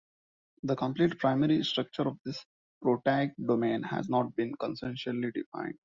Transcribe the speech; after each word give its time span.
The 0.63 0.75
complete 0.75 1.19
primary 1.19 1.63
structure 1.63 2.07
of 2.07 2.17
this 2.25 2.43
proteic 2.83 3.33
domain 3.35 3.83
has 3.83 4.09
not 4.09 4.35
been 4.35 4.51
consensually 4.53 5.31
defined. 5.31 5.77